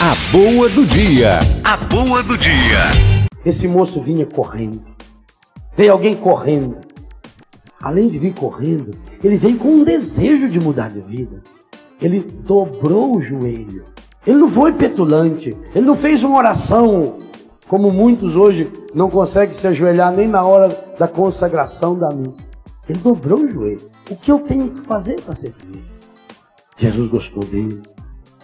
A 0.00 0.14
boa 0.30 0.68
do 0.68 0.86
dia. 0.86 1.40
A 1.64 1.76
boa 1.76 2.22
do 2.22 2.38
dia. 2.38 3.26
Esse 3.44 3.66
moço 3.66 4.00
vinha 4.00 4.24
correndo. 4.24 4.80
Veio 5.76 5.90
alguém 5.90 6.14
correndo. 6.14 6.76
Além 7.82 8.06
de 8.06 8.16
vir 8.16 8.32
correndo, 8.32 8.92
ele 9.24 9.36
veio 9.36 9.58
com 9.58 9.70
um 9.70 9.82
desejo 9.82 10.48
de 10.48 10.60
mudar 10.60 10.88
de 10.88 11.00
vida. 11.00 11.42
Ele 12.00 12.20
dobrou 12.20 13.16
o 13.16 13.20
joelho. 13.20 13.86
Ele 14.24 14.38
não 14.38 14.48
foi 14.48 14.72
petulante. 14.72 15.56
Ele 15.74 15.84
não 15.84 15.96
fez 15.96 16.22
uma 16.22 16.38
oração 16.38 17.18
como 17.66 17.90
muitos 17.90 18.36
hoje 18.36 18.70
não 18.94 19.10
conseguem 19.10 19.52
se 19.52 19.66
ajoelhar 19.66 20.14
nem 20.14 20.28
na 20.28 20.42
hora 20.46 20.68
da 20.96 21.08
consagração 21.08 21.98
da 21.98 22.10
missa. 22.10 22.48
Ele 22.88 23.00
dobrou 23.00 23.40
o 23.40 23.48
joelho. 23.48 23.90
O 24.08 24.14
que 24.14 24.30
eu 24.30 24.38
tenho 24.38 24.70
que 24.70 24.80
fazer 24.82 25.20
para 25.20 25.34
ser 25.34 25.50
feliz? 25.50 25.82
Jesus 26.76 27.10
gostou 27.10 27.44
dele. 27.44 27.82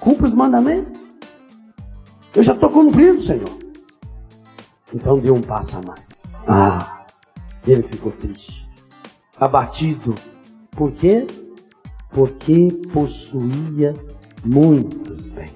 Cumpre 0.00 0.26
os 0.26 0.34
mandamentos. 0.34 1.03
Eu 2.34 2.42
já 2.42 2.52
estou 2.52 2.68
cumprindo, 2.68 3.20
Senhor. 3.20 3.48
Então 4.92 5.18
deu 5.18 5.34
um 5.34 5.40
passo 5.40 5.78
a 5.78 5.82
mais. 5.82 6.04
Ah, 6.46 7.04
ele 7.66 7.82
ficou 7.84 8.12
triste, 8.12 8.68
abatido. 9.38 10.14
Por 10.72 10.90
quê? 10.92 11.26
Porque 12.10 12.68
possuía 12.92 13.94
muitos 14.44 15.28
bens. 15.28 15.54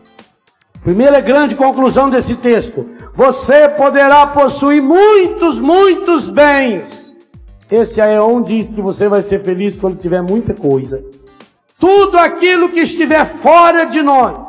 Primeira 0.83 1.21
grande 1.21 1.57
conclusão 1.57 2.09
desse 2.09 2.37
texto: 2.37 2.85
você 3.15 3.69
poderá 3.69 4.27
possuir 4.29 4.81
muitos, 4.81 5.59
muitos 5.59 6.29
bens. 6.29 7.15
Esse 7.71 8.01
Aeon 8.01 8.43
diz 8.43 8.69
que 8.71 8.81
você 8.81 9.09
vai 9.09 9.21
ser 9.21 9.41
feliz 9.41 9.77
quando 9.77 9.99
tiver 9.99 10.23
muita 10.23 10.55
coisa. 10.55 11.05
Tudo 11.79 12.17
aquilo 12.17 12.71
que 12.71 12.81
estiver 12.81 13.25
fora 13.27 13.85
de 13.85 14.01
nós 14.01 14.48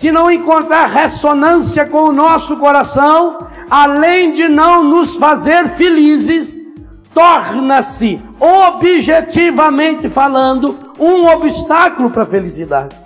se 0.00 0.10
não 0.10 0.30
encontrar 0.30 0.86
ressonância 0.86 1.84
com 1.84 2.04
o 2.04 2.12
nosso 2.12 2.56
coração, 2.56 3.36
além 3.70 4.32
de 4.32 4.48
não 4.48 4.82
nos 4.82 5.16
fazer 5.16 5.68
felizes, 5.68 6.66
torna-se, 7.12 8.18
objetivamente 8.40 10.08
falando, 10.08 10.94
um 10.98 11.26
obstáculo 11.28 12.10
para 12.10 12.22
a 12.22 12.24
felicidade. 12.24 12.96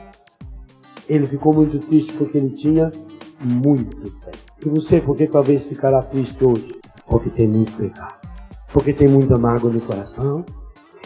Ele 1.09 1.27
ficou 1.27 1.53
muito 1.53 1.81
triste 1.81 2.13
porque 2.13 2.39
ele 2.39 2.51
tinha 2.51 2.93
muito 3.41 3.97
bem. 3.97 4.35
E 4.65 4.69
você, 4.69 5.01
por 5.01 5.17
que 5.17 5.27
talvez 5.27 5.65
ficará 5.65 6.01
triste 6.01 6.45
hoje? 6.45 6.77
Porque 7.09 7.29
tem 7.29 7.49
muito 7.49 7.73
pecado. 7.73 8.15
Porque 8.73 8.93
tem 8.93 9.09
muita 9.09 9.37
mágoa 9.37 9.73
no 9.73 9.81
coração. 9.81 10.45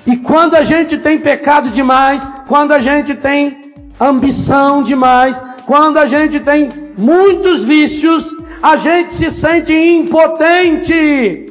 E 0.06 0.18
quando 0.18 0.54
a 0.54 0.62
gente 0.62 0.98
tem 0.98 1.18
pecado 1.18 1.70
demais, 1.70 2.22
quando 2.46 2.72
a 2.72 2.78
gente 2.78 3.14
tem 3.14 3.72
ambição 3.98 4.82
demais, 4.82 5.47
quando 5.68 5.98
a 5.98 6.06
gente 6.06 6.40
tem 6.40 6.70
muitos 6.96 7.62
vícios, 7.62 8.34
a 8.62 8.76
gente 8.78 9.12
se 9.12 9.30
sente 9.30 9.70
impotente. 9.70 11.44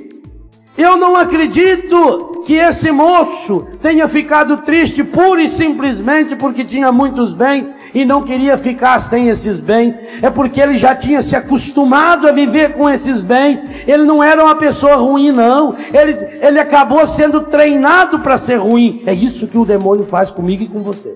Eu 0.75 0.97
não 0.97 1.15
acredito 1.15 2.41
que 2.43 2.55
esse 2.55 2.89
moço 2.89 3.67
tenha 3.79 4.07
ficado 4.07 4.57
triste 4.57 5.03
pura 5.03 5.43
e 5.43 5.47
simplesmente 5.47 6.35
porque 6.35 6.65
tinha 6.65 6.91
muitos 6.91 7.31
bens 7.31 7.71
e 7.93 8.03
não 8.05 8.23
queria 8.23 8.57
ficar 8.57 8.99
sem 8.99 9.27
esses 9.27 9.59
bens. 9.59 9.95
É 10.19 10.31
porque 10.31 10.59
ele 10.59 10.77
já 10.77 10.95
tinha 10.95 11.21
se 11.21 11.35
acostumado 11.35 12.27
a 12.27 12.31
viver 12.31 12.73
com 12.73 12.89
esses 12.89 13.21
bens. 13.21 13.63
Ele 13.85 14.03
não 14.03 14.23
era 14.23 14.43
uma 14.43 14.55
pessoa 14.55 14.95
ruim, 14.95 15.31
não. 15.31 15.75
Ele, 15.93 16.17
ele 16.41 16.59
acabou 16.59 17.05
sendo 17.05 17.41
treinado 17.41 18.17
para 18.17 18.35
ser 18.35 18.55
ruim. 18.55 18.99
É 19.05 19.13
isso 19.13 19.47
que 19.47 19.59
o 19.59 19.65
demônio 19.65 20.05
faz 20.05 20.31
comigo 20.31 20.63
e 20.63 20.67
com 20.67 20.79
você. 20.79 21.15